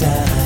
waste 0.00 0.39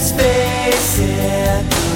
Let's 0.00 0.12
face 0.12 1.87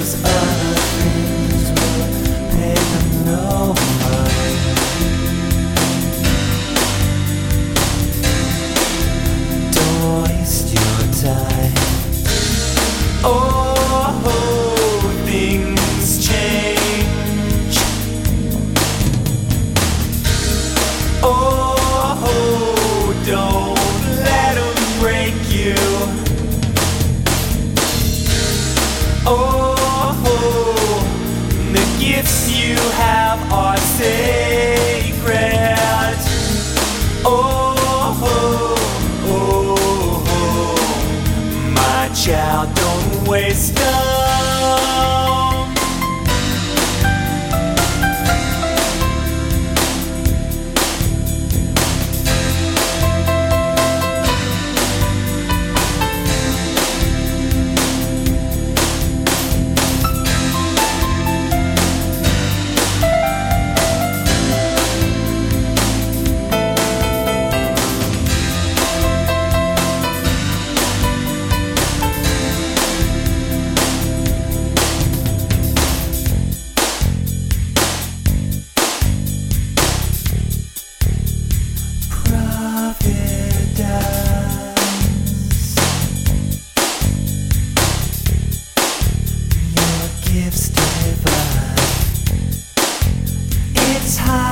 high 94.17 94.42